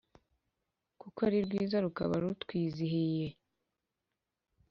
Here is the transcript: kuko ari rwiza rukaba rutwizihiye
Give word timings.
kuko 1.01 1.19
ari 1.27 1.37
rwiza 1.45 1.77
rukaba 1.85 2.13
rutwizihiye 2.21 3.27